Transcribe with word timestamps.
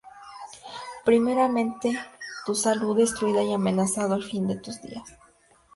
Primeramente 1.05 1.95
tu 2.43 2.55
salud 2.55 2.97
destruida, 2.97 3.43
y 3.43 3.53
amenazando 3.53 4.15
el 4.15 4.23
fin 4.23 4.47
de 4.47 4.55
tus 4.57 4.81
días. 4.81 5.15